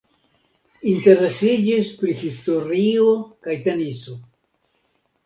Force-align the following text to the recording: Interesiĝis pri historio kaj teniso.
Interesiĝis 0.93 1.91
pri 1.99 2.15
historio 2.21 3.13
kaj 3.49 3.59
teniso. 3.69 4.17